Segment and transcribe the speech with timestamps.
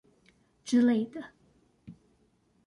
[0.63, 1.23] 之類的！